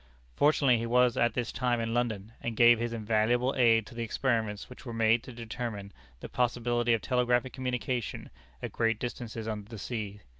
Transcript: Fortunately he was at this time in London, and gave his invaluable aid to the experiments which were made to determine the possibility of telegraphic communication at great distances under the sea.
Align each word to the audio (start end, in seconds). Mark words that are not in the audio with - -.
Fortunately 0.35 0.79
he 0.79 0.87
was 0.87 1.15
at 1.15 1.35
this 1.35 1.51
time 1.51 1.79
in 1.79 1.93
London, 1.93 2.31
and 2.41 2.57
gave 2.57 2.79
his 2.79 2.91
invaluable 2.91 3.53
aid 3.55 3.85
to 3.85 3.93
the 3.93 4.01
experiments 4.01 4.67
which 4.67 4.83
were 4.83 4.95
made 4.95 5.21
to 5.21 5.31
determine 5.31 5.93
the 6.21 6.27
possibility 6.27 6.93
of 6.95 7.01
telegraphic 7.03 7.53
communication 7.53 8.31
at 8.63 8.71
great 8.71 8.97
distances 8.99 9.47
under 9.47 9.69
the 9.69 9.77
sea. 9.77 10.21